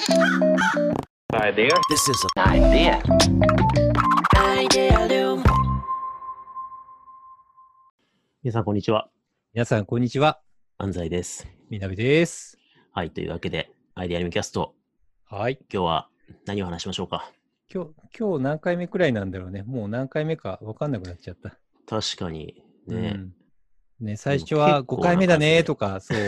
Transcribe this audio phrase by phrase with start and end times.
[0.00, 1.68] Idea.
[1.90, 3.02] This is an idea.
[4.34, 5.44] Idealum.
[8.42, 9.10] 皆さん、こんにちは。
[9.52, 10.40] 皆さん、こんにちは。
[10.78, 11.46] 安西です。
[11.68, 12.58] みなべです。
[12.92, 14.74] はい、というわけで、アイデアリムキャスト、
[15.26, 15.58] はい。
[15.70, 16.08] 今日は
[16.46, 17.30] 何を話しましょうか？
[17.70, 19.64] 今日、今日何回目くらいなんだろうね。
[19.64, 21.58] もう何回目か分かんなくなっちゃった。
[21.86, 23.34] 確かに、ね、うん
[24.00, 26.18] ね、最初は5結構な回目だね数とか、そう。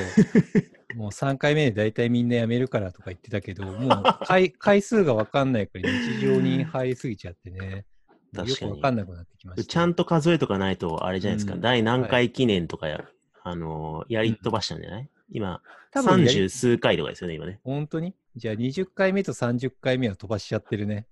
[0.97, 7.87] もう3回目で大体みんなやめるからとか言ってたけど、もう回 回数が分かんないから日常に入りすぎちゃってね。
[8.35, 9.65] 確かによく分かんなくなってきました。
[9.65, 13.09] ちゃんと数えとかないと、あれじゃないですか、うん第何回記念とかや、
[13.43, 17.61] あのーやり飛ばしたんじゃない、今、多分やり30数回とかですよね、今ね。
[17.65, 18.15] 本当に？
[18.37, 21.07] じゃあ20回目と30回目は飛ばしちゃってるね。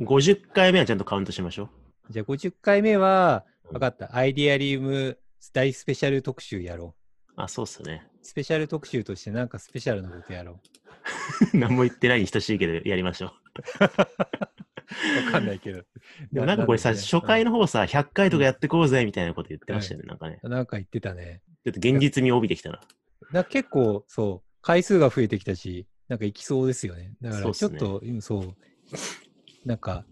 [0.00, 1.68] 50回目はちゃんとカウントしましょ
[2.08, 4.16] じゃあ50回目は、うん分かった。
[4.16, 5.16] アイデアリウム
[5.48, 6.94] 大スペシャル特集やろ
[7.28, 7.32] う。
[7.32, 7.32] う。
[7.36, 8.06] あ、そうっすね。
[8.22, 10.60] スペシャル特集としてなんかスペシャルなことやろ
[11.54, 13.82] 何も言ってないに等しいけど、やりましょう。
[15.26, 15.80] わかんないけど。
[15.80, 15.86] う。
[16.32, 20.40] でもなんかこれさ、初回の、の方さ、100回とかやってこうぜみたいなこと言ってましたよね、なんかね。
[20.42, 21.42] うんなんか言ってたね。
[21.64, 22.80] ちょっと現実味を帯びてきたな。
[23.32, 27.14] な結構、そう、回数が増えてきたし、なんかいきそうですよね。
[27.20, 28.56] だからちょっと、うんそう、
[29.64, 30.04] なんか、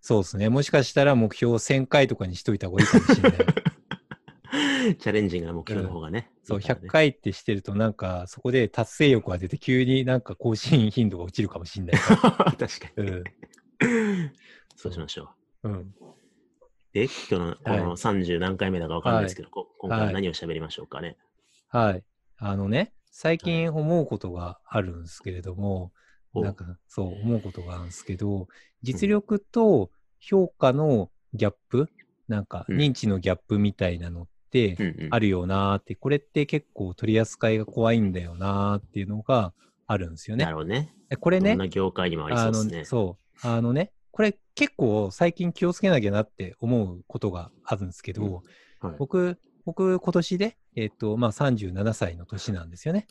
[0.00, 0.48] そうですね。
[0.48, 3.38] もしかしたら目標1000回とかにしといた方がいいかもしれない。
[4.98, 6.30] チャレンジングな目標の方がね。
[6.44, 13.10] そう、いいからね100回ってしてると、なんかそこで達成欲が出て、急になんか更新頻度が落ちるかもしれないか 確かに。
[13.10, 13.22] ら。
[14.76, 15.30] そうしましょ
[15.62, 15.72] うん。
[15.72, 15.78] うん。
[15.80, 15.86] う。
[16.92, 21.16] で、今日のこはいの30何回目だかわかんないですけど、こ今回ははい何を喋りましょうかね。
[21.68, 22.04] はい。
[22.38, 25.92] あのね、最近思うことがあるんですけれども、
[26.32, 28.48] おなんかそう思うことがあるんですけど、
[28.82, 31.88] 実力と評価のギャップ、
[32.28, 39.52] なんかうん認知のギャップみたいなのってうんうんあるよなーって、これって結構取り扱いが怖いんだよなーっていうのが
[39.86, 40.44] あるんですよね。
[40.44, 40.92] なるほどね。
[41.10, 42.78] えこれねどん、な業界にもありそうですね。
[42.80, 48.42] のそう、あのね、これ結構最近気をつけなきゃなって思うことがあるんですけど、
[48.80, 53.06] はい僕、僕今年で、えっ、と、まあ37歳の年なんですよね。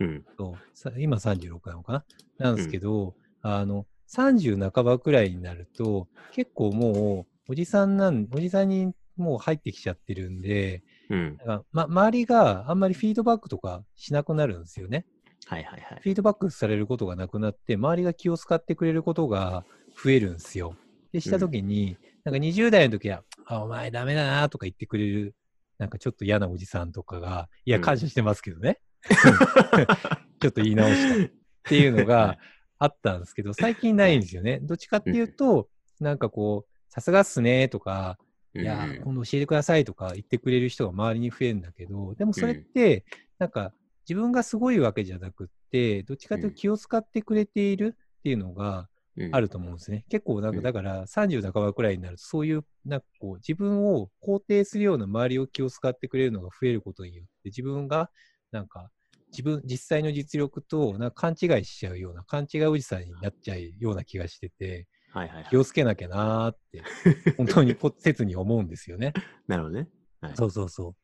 [0.00, 0.24] うん。
[0.36, 2.04] そうさ今36なのかな？
[2.38, 11.36] なんですけど、あの、30半ばくらいになると、結構もう、おじさんなん、おじさんにもう入ってきちゃってるんで、うん。
[11.36, 15.06] かま、周りがあんまりフィードバックとかしなくなるんですよね。
[15.46, 16.00] はいはいはい。
[16.00, 19.64] フィードバックされることがなくなって、周りが気を使ってくれることが
[20.02, 20.76] 増えるんですよ。
[21.12, 25.34] で、したときに、なんか20代の時は、あ、お前ダメだなとか言ってくれる、
[25.78, 28.80] なんかちょっと嫌なおじさんとかが、いや、うん感謝してますけどね。
[30.40, 31.30] ちょっと言い直したっ
[31.64, 32.38] ていうのが
[32.78, 34.60] あったんですけど、最近ないんですよね。
[34.62, 35.68] どっちかっていうと、
[36.00, 38.18] なんかこう、さすがっすねとか、
[38.54, 43.04] いやうん、今度教えてくださいとか言ってくれる人が周りに増えるんだけど、でもそれって、
[43.38, 43.72] なんか
[44.08, 49.34] 自分がすごいわけじゃなくって、どっちかというと気を使ってくれているっていうのがうん。
[49.34, 50.04] あると思うんですね。
[50.08, 58.10] 結構なんかだから30半ばくらいになると、そういうなんかこう自分を肯定するような周りを気を使ってくれるのが増えることによって、自分が
[58.50, 58.90] なんか
[59.30, 65.46] 自分、実際の実力となんか勘違いしちゃうような、勘違いおじさんになっちゃうような気がしてて、はいはいはい。
[65.50, 66.82] 気をつけなきゃなーって、
[67.36, 69.12] 本当にこ切に思うんですよね。
[69.46, 69.88] なるほどね。
[70.20, 70.36] はい。
[70.36, 70.96] そうそうそう。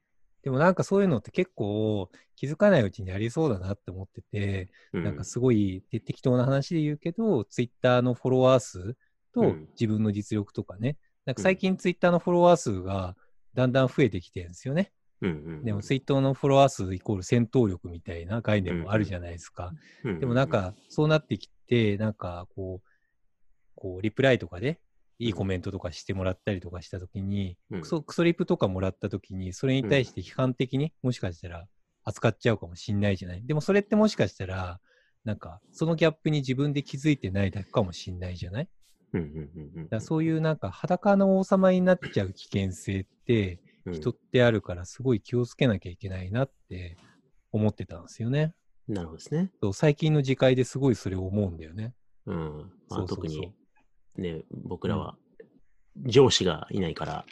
[0.43, 8.97] でもなんかそういうのって結構気づかないうちにありそうだなって思ってて、うなんかすごいて適当な話で言うけど、ツイッターのフォロワー数
[9.35, 13.17] とうん自分の実力とかね、なんかうん最近ツイッターのフォロワー数が
[13.55, 14.93] だんだん増えてきてるんですよね。
[15.23, 15.65] うんうん。
[15.65, 19.73] でもツイッターのフォロワー数イコール戦闘力みたいな概念もあるじゃないですか。
[20.05, 22.89] うん、でもなんかそうなってきて、なんかこう、
[23.77, 24.81] こうリプライとかで
[25.19, 31.67] いいコメントとかしてもらったりとかしたときに、うんクソ、クソリプとかもらったときに、それに対して批判的にもしかしたら
[32.05, 33.47] 扱っちゃうかもしんないじゃない？
[33.47, 34.81] でもそれってもしかしたら、
[35.25, 38.69] なんかそのギャップに自分で気づいてないだけかもしんないじゃない？
[39.89, 46.97] だそういうなんか裸の王様になっちゃう危険性ってうん人ってあるからすごい気をつけなきゃいけないなって
[47.53, 48.53] 思ってたんですよね。
[48.89, 49.51] なるほどですね。
[49.63, 51.95] そう最近の次回ですごいそれを思うんだよね。
[52.27, 52.59] うん。
[52.89, 53.55] まあ、そうそうそう特に、
[54.19, 55.17] ね、僕らは
[56.05, 57.25] 上司がいないから、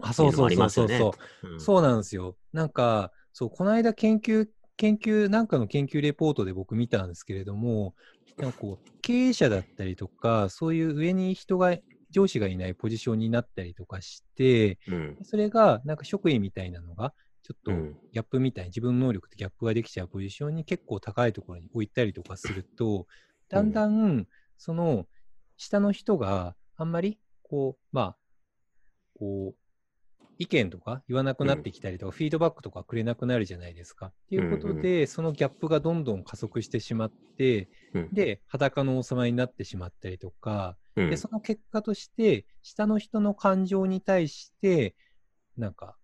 [0.00, 1.48] あ、そうそうそうそうそう。
[1.48, 2.36] うんそうなんですよ。
[2.54, 4.48] なんか、そう、この間研究、
[4.78, 7.94] 研究、なんかの研究レポートで僕見たんですけれども、
[8.38, 11.76] なんかこう、経営者だったりとか、そういう上に人が、
[12.10, 15.18] 上司がいないポジションになったりとかして、うん。
[15.22, 17.12] それが、なんか職員みたいなのが、
[17.42, 23.06] ちょっとうんギャップみたいに、自分の能力とギャップができちゃうポジションに結構高いところに置いたりとかすると、
[23.50, 24.26] だんだん、
[24.56, 25.06] その、
[25.60, 28.16] 下の人があんまり、こう、まあ、
[29.18, 34.06] こう、意見とか言わなくなってきたりとか、フィードバックとかくれなくなるじゃないですか。
[34.06, 44.96] っていうことで、そのギャップがどんどん加速してしまって、うんで、裸の王様になってしまったりとか、うんで、その結果として、下の人の感情に対して、
[45.58, 45.98] なんか、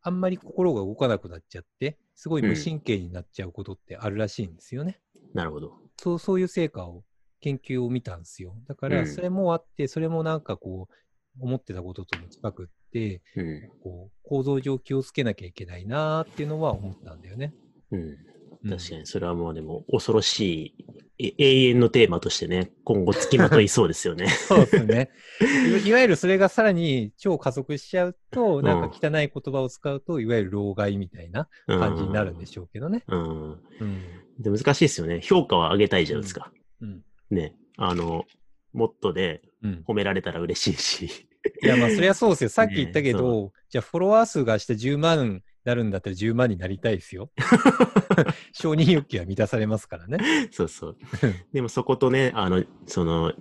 [0.00, 5.02] あんまり心が動かなくなっちゃって、すごい無神経になっちゃうことってあるらしいんですよね。
[5.34, 5.76] なるほど。
[5.98, 7.04] そう、そういう成果を、
[7.42, 8.54] 研究を見たんですよ。
[8.66, 10.94] だかうんら、それもあって、それもなんかこう、
[11.40, 13.70] 思ってたこととも近くって、うん。
[13.82, 17.52] こう、構造上気をつけなきゃいけないなーっていうのは思ったんだよね。
[17.90, 18.00] うん。
[18.00, 18.18] うん
[18.70, 20.76] 確かに、それはもうでも、恐ろし
[21.18, 24.28] い、え永遠のテーマとしてね、今後付きまといそうですよね。
[24.46, 25.10] そうですね。
[25.84, 33.02] いいわゆるそれがさらに超加速しちゃうと、なんか汚い言葉を使うと、いわゆる老害みたいな感じになるんでしょうけどね。
[33.08, 33.50] うん。
[33.52, 34.22] うん。
[34.38, 35.20] で難しいですよね。
[35.22, 36.52] 評価は上げたいじゃないですか。
[36.80, 37.02] うん。
[37.32, 37.54] ね。
[37.76, 38.24] あの、
[38.72, 39.84] もっとでうん。
[39.86, 41.28] 褒められたら嬉しいし。
[41.62, 42.50] いや、まあ、そりゃそうですよ。
[42.50, 47.30] さっき言ったけねど、じゃあ、フォロワー数がして10万になるんだったら10万になりたいですよ。
[48.52, 50.48] 承認欲求は満たされますからね。
[50.50, 50.96] そうそう。
[51.52, 53.32] でもそことね、あの、その、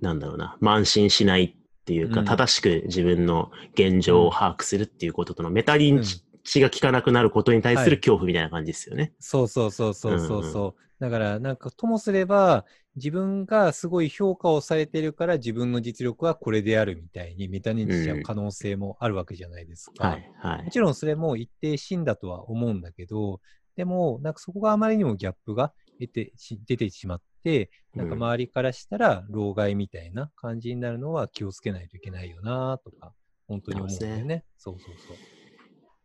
[0.00, 6.02] なんだろうな、慢心しないっていうか、うん正しく自分の現状を把握するっていうこととのメタ認
[6.42, 9.12] 知が効かなくなることに対すはいる恐怖みたいな感じですよね。
[9.20, 10.82] そうそうそうそうそうそう。
[10.98, 12.64] だから、なんか、ともすれば、
[12.96, 20.08] 自分がすごい評価をされてるから自分の実力はこれであるみたいにメタ認知しちゃう可能性もあるわけじゃないですか。
[20.08, 20.64] はい、はい。
[20.64, 23.40] もちろんそれも一定シーンだとは思うんだけど、
[23.76, 33.12] でも、なんかそこがあまりにもギャップが出てし出てしまって、なんかうん周りからしたら老害みたいな感じになるのは気をつけないといけないよなとか、
[33.46, 34.44] 本当に思うんだよね。
[34.56, 35.16] そうそうそう。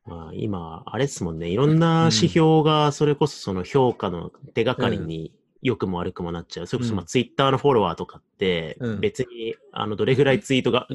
[0.04, 6.68] まあ、今、あれですもんね、いろんな指標がそれこそその評価の手がかりに良くも悪くもなっちゃう。
[6.68, 10.88] それこそまあうんツイッターのフォロワーとかってうん別にあのどれぐらいツイートが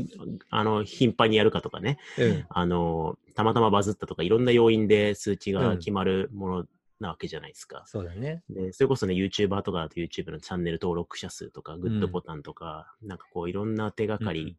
[0.50, 2.46] あの頻繁にやるかとかね、うん。
[2.48, 6.66] あの、たまたまバズったとかいろんな要因で数値うんが決まるもの
[7.00, 7.84] なわけじゃないですか。
[7.86, 8.42] そうだね。
[8.48, 14.56] で、それこそね、YouTuber とかだと YouTube のチャンネル登録者数とか、グッドボタンとか、なんかこういろんな手がかり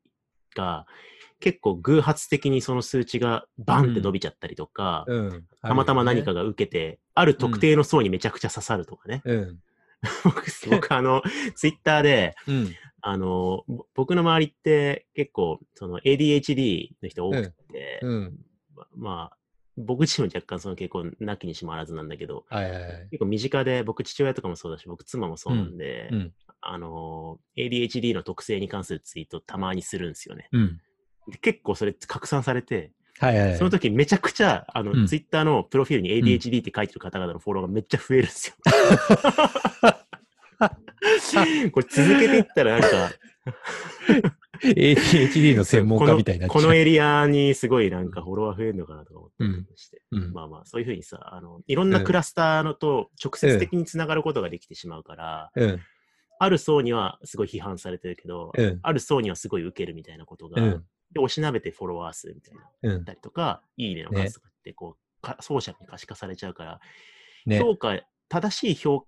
[0.56, 0.86] が、
[1.40, 5.46] 結構偶発的にその数値がバンって伸びちゃったりとか、うん。
[5.62, 6.44] たまたま何かが。
[6.44, 9.22] が受けて、ある特定の層にめちゃくちゃ刺さるとかね。
[9.26, 9.60] うん。
[10.24, 11.22] 僕、僕あの、
[11.56, 12.76] ツイッターで、うん。
[13.02, 18.38] あの、ぼ僕の周りって結構、その ADHD の人多くて、うん。
[18.76, 19.38] ままあ、
[19.78, 23.08] 僕自身も若干その結構なきにしもあらずなんだけど、はいはいはい。
[23.12, 26.34] 結構身近で、僕父親とかもそうだし、僕妻もそうなんで、うん。
[26.62, 30.50] あの、ADHD の特性に関するツイートたまにするんですよね。
[30.52, 30.82] うん。
[31.30, 33.58] で結構それ拡散されて、はいはいはい。
[33.58, 38.56] その時めちゃくちゃ、あの、うんツイッターのプロフィールに ADHD って書いてる方々のフォローがめっちゃ増えるんですよ。
[41.72, 42.88] これ続けていったらなんか、
[44.64, 46.48] ADHD の専門家みたいにな。
[46.48, 55.80] このこのエリアにすごいなんかフォロワー増えるのかなとか思ったりして、うんまあまあそういうふうにさ、あの、いろんなクラスターのと直接的につながることができてしまうから、うん。
[56.40, 60.84] ある層にはすごい批判されてるけど、うんある層にはすごい受けるみたいなことが、うん。
[61.12, 63.14] で、おしなべてフォロワー数みたいな、うんた。
[63.14, 66.80] りとか、いいねの数とかって、こう、か奏者に可視化されちゃうから、
[67.46, 67.60] ね。
[67.60, 68.00] 評価、
[68.30, 69.08] 正しい評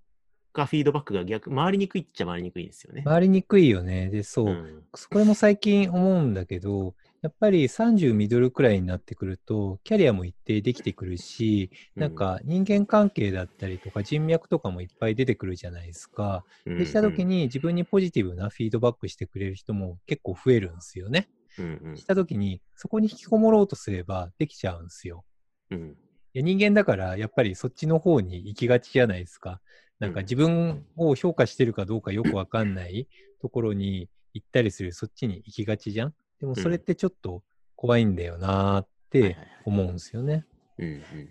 [0.54, 3.04] 価フィードバックが逆、回りにくいっちゃ回りにくいですよね。
[3.04, 4.10] 回りにくいよね。
[4.10, 4.50] で、そう。
[4.50, 16.46] んこれも最近思うんだけど、やっぱり30ミドルくらいになってくると、キャリアも一定できてくるし、なん、か人間関係だったりとか人脈とかもいっぱい出てくるじゃないですか。
[16.66, 21.28] うんでした時、に自分にポジティブなフィードバックしてくれる人も結構増えるんですよね。
[21.58, 25.26] うんうんした時にそこに引きこもろうとすればできちゃうんですよ。
[25.72, 25.98] うん
[26.32, 29.62] いや人間だからやっぱりそっちの方に行きがちじゃないですか。
[30.00, 33.08] なんかうん自分を評価してるかどうかよくわかんない
[33.42, 36.14] ところに行ったりするそっちに行きがちじゃん。
[36.40, 37.44] でもそれってちょっと
[37.76, 40.46] 怖いんだよなーって思うんですよね。
[40.78, 41.30] うんうん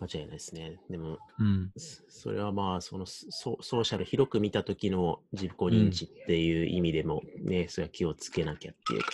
[0.00, 0.78] 間違いないですね。
[0.88, 1.72] でも、うん。
[1.76, 9.12] そそれはまあ、そのソソーシャル広く見た時の自己認知っていう意味でもね、それは気をつけなきゃっていうか、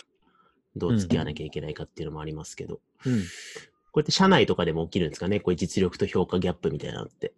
[0.75, 3.21] どう付き合わなきゃいけないかっていうのもありますけど、うん。
[3.91, 5.39] こうやって社内とかでも起きるんですかね？
[5.39, 7.33] こういう実力と評価ギャップみたいなのって。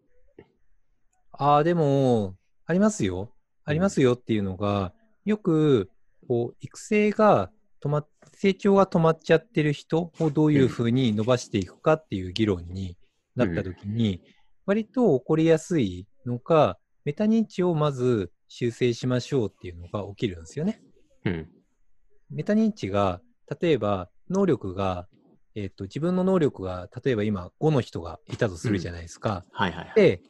[1.32, 2.36] ああ、でも、
[2.66, 3.32] ありますよ。
[3.64, 4.92] ありますよっていうのが、
[5.24, 5.92] よく、
[6.28, 12.98] こう、育成が止まっ、成長が止まっちゃってる人をどういうふうに伸ばしていくかっていう議論に
[13.38, 14.22] なったときに、
[14.66, 20.82] 割と起こりやすいのが、メタ認知をまず修正しましょうっていうのが起きるんですよね。
[21.26, 21.48] うん。
[22.30, 23.22] メタ認知が、
[23.62, 25.08] 例えば、能力が、
[25.56, 29.46] えっ、と、自分の能力が、例えば今5の人がいたとするじゃないですか。
[29.54, 29.94] はいはいはい。
[29.96, 30.22] で、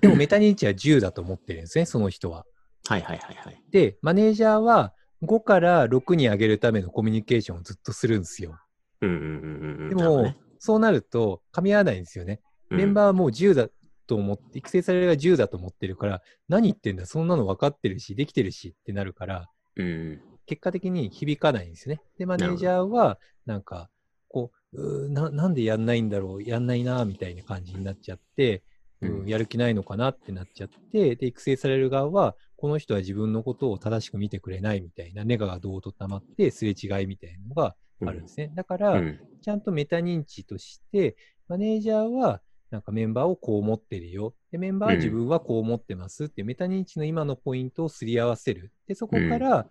[0.00, 2.44] でもメタ認知は10だと思ってるんですね、その人は。
[2.86, 3.62] はいはいはいはい。
[3.70, 8.56] で、マネージャーは5から6に上げるためのコミュニケーションをずっとするんですよ。
[9.00, 9.88] うんうんうんうん。
[9.88, 12.40] でも、ねそうなると噛み合わないんですよね。
[12.70, 13.68] うんメンバーはもう10だ、
[14.06, 20.20] と思って、育成されるが10だと思ってるから、何言ってんだ、そんなの分かってるし、できてるしってなるから、うん。
[20.46, 22.00] 結果的に響かないんですね。
[22.18, 23.90] で、マネージャーは、なんか、
[24.28, 28.62] こう、な、なんでやんないんだろう、やんないな、みたいな感じになっちゃって、
[29.00, 38.52] うんうんやる気ないのかなってなっちゃって、で、育成される側は、この人は自分のことを正しく見てくれないみたいな、ネガがどうと溜まって、すれ違いみたいなのがあるんですね。
[38.54, 39.20] だから、うん。
[39.42, 41.16] ちゃんとメタ認知として、
[41.48, 44.34] マネージャーは、なんかメンバーをこう思ってるよ。
[44.50, 48.72] で、メンバーは自分はこう思ってますっていうメタ認知の今のポイントをすり合わせる。
[48.88, 49.68] で、そこから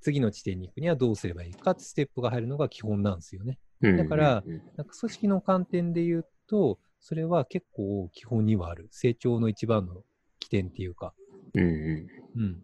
[0.00, 3.58] 次の地点に行くにはどうすればいいかってステップが入るのが基本なんですよね。
[3.82, 8.88] うんだからうんなんか組織の観点で言うと、それは結構基本にはある。
[8.90, 10.02] 成長の一番の
[10.40, 11.14] 起点っていうか。
[11.54, 12.06] うんう
[12.36, 12.42] うん。
[12.44, 12.62] ん。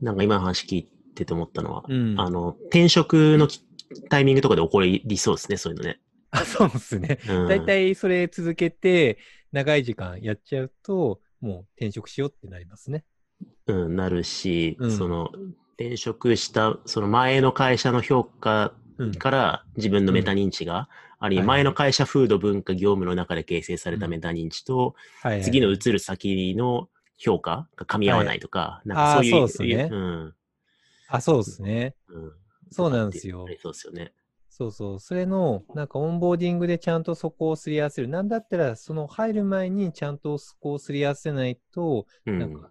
[0.00, 2.14] なんか今の話聞いてて思ったのは、うん。
[2.18, 3.64] あの、転職のき
[4.08, 6.00] タイミングとかで起こりそうですね、そういうのね。
[6.30, 7.18] あ、そうですね。
[7.28, 9.18] うん大体それ続けて、
[9.52, 13.04] 長い時間やっちゃうと、もう転職しようってなりますね。
[13.66, 15.30] うん、なるし、うんその、
[15.78, 19.14] 転職した、その前の会社の評価うん。
[19.14, 20.88] から自分のメタ認知が、
[21.20, 30.34] あるいは前の会社風土文化業務の中で形成されたうんメタ認知と、はいはい次の移る先の評価が噛み合わないとか、なんかそういう、そうっすねうん。
[31.08, 31.94] あ、そうですね。
[32.08, 32.32] うん。
[32.70, 34.12] そうなんですよそうですよね。
[34.50, 35.00] そうそう。
[35.00, 38.08] それの、なんかオンボーディングでちゃんとそこをすり合わせる。
[38.08, 42.38] なんだったら、その入る前にちゃんとそこをすり合わせないと、うん。
[42.38, 42.70] なんか、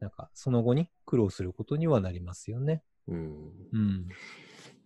[0.00, 2.82] なんかその後に苦労することにはなりますよね。
[3.06, 3.52] うん。
[3.72, 4.08] うん。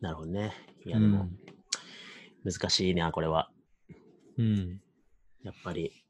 [0.00, 0.52] なるほどね。
[0.84, 1.38] いや、でも、うん
[2.44, 3.50] 難しいな、これは。
[4.36, 4.80] うん。
[5.42, 6.04] やっぱり、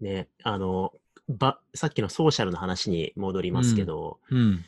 [0.00, 0.92] ね、あの、
[1.28, 4.64] ば、さっきのソーシャルの話に戻りますけど、うん。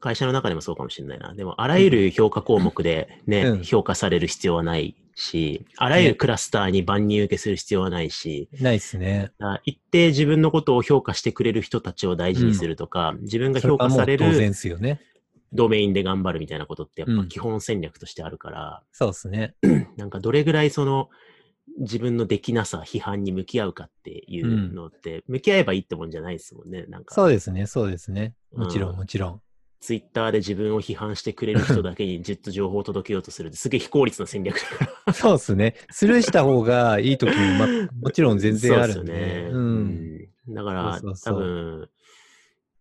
[0.00, 1.34] 会社の中でもそうかもしれないな。
[1.34, 9.32] でも、あらゆる評価項目でね、うん評価される必要はないし、あらゆるクラスターに万人受けする必要はないし、ないっすね。
[9.40, 15.00] あ一定自分のことを評価してくれる人たちを大事にするとか、自分が評価されるですよね。
[15.52, 19.54] ドメインで頑張るみたいなことってやっうんぱ基本戦略としてあるから、そうですね。
[19.96, 21.08] なんかどれぐらいその
[21.80, 26.84] 自分のできなさ、批判に向き合うかっていうのって、向き合えばいいってもんじゃないですもんね。
[26.88, 27.66] なんか、そうですね。
[27.66, 28.34] そうですね。
[28.52, 29.40] もちろうんん、もちろん。
[29.80, 35.12] ツイッターで自分を批判してくれる人だけにじっと情報を届けようとするすげえ非効率な戦略だから。
[35.14, 35.74] そうですね。
[35.90, 37.66] スルーした方がいい時も、ま、
[38.02, 38.94] もちろん全然あるんで。
[38.96, 39.48] そうですよね。
[39.50, 39.56] う。
[39.56, 40.54] うんん。
[40.54, 41.90] だから、そうそうそう多分、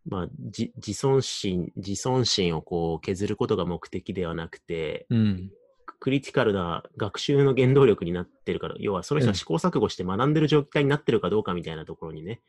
[0.09, 5.51] まあ、じ自尊心、自尊心をこう削ることが目的ではなくて、うん。
[5.99, 12.41] クリティカルな学習の原動力になってるから、要はその人は試行錯誤して学んでる状態になってるかどうかみたいなところにね。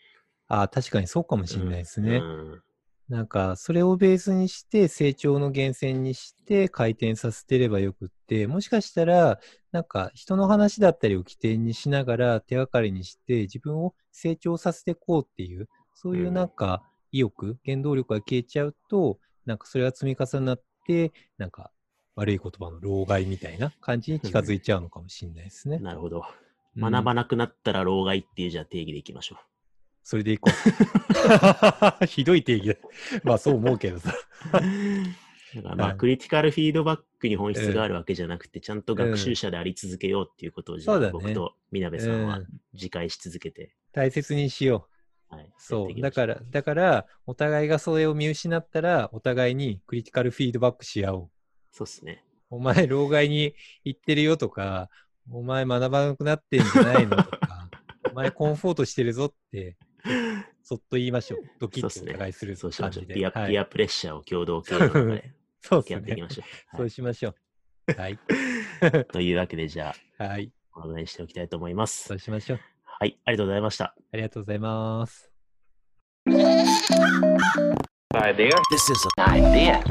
[0.49, 2.17] ああ、確かにそうかもしれないですね。
[2.17, 2.62] うん
[3.08, 9.40] なんか、それをベースにして、成長の源泉にして、回転させてればよくって、もしかしたら、
[9.72, 21.70] なんか、人の話だったりを起点にしながら、手がかりにして、自分を成長させていこうっていう、そういうなんか、意欲、原動力が消えちゃうと、なんか、それが積み重なって、なんか、
[22.14, 25.78] 悪い言葉の老害みたいな感じに近づいちゃうのかもしれないですね。
[25.80, 26.18] なるほど。
[26.18, 26.48] うん
[26.78, 29.36] 学ばなくなったら老害っていうじゃあ定義でいきましょ
[30.08, 30.50] それでいこ
[32.00, 32.06] う。
[32.06, 32.76] ひどい定義だ。
[33.24, 34.14] まあ、そう思うけどさ。
[34.54, 35.56] う。
[35.56, 44.88] だからまあ、うんクリティカルフィードバックに本質があるわけじゃなくて、ちゃんと学習者であり続けようっていうことを、僕とみなべさんはうん自戒し続けて、大切にしよ
[45.30, 45.34] う。
[45.34, 45.52] はい。
[45.58, 46.00] そう。
[46.00, 46.10] だら。
[46.10, 51.30] から、だから、お互いがそれを見失ったら、お互いにクリティカルフィードバックし合おう。
[51.70, 52.24] そうっすね。
[52.48, 54.88] お前、老害に行ってるよとか、
[55.30, 57.68] お前、学ばなくなってんじゃないのとか、
[58.10, 59.76] お前、コンフォートしてるぞって、
[60.62, 61.40] そっと言いましょう。
[61.59, 63.07] ドキッとおそうっすね互いするそうしましょう。
[63.07, 63.14] 感じで。
[63.14, 65.33] ピア、はいピアプレッシャーを共同経営の中で
[65.93, 66.31] やっていきま。
[66.31, 66.47] しょう。
[66.73, 67.35] そはいうしましょう。
[67.97, 68.19] はい。
[69.12, 70.52] というわけで、じゃあ、はい。
[70.71, 72.14] このぐらいにしておきたいと思いますそ。
[72.14, 72.61] うしましょう。
[72.85, 73.19] はい。
[73.25, 73.95] ありがとうございました。
[74.12, 75.31] ありがとうございます。
[78.71, 79.83] This is an idea.